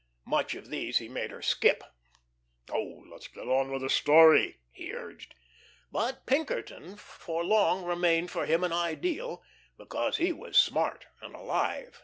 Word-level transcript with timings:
Much 0.25 0.55
of 0.55 0.71
these 0.71 0.97
he 0.97 1.07
made 1.07 1.29
her 1.29 1.43
skip. 1.43 1.83
"Oh, 2.71 3.03
let's 3.11 3.27
get 3.27 3.47
on 3.47 3.71
with 3.71 3.83
the 3.83 3.89
'story,'" 3.91 4.57
he 4.71 4.91
urged. 4.95 5.35
But 5.91 6.25
Pinkerton 6.25 6.95
for 6.97 7.45
long 7.45 7.85
remained 7.85 8.31
for 8.31 8.47
him 8.47 8.63
an 8.63 8.73
ideal, 8.73 9.43
because 9.77 10.17
he 10.17 10.33
was 10.33 10.57
"smart" 10.57 11.05
and 11.21 11.35
"alive." 11.35 11.99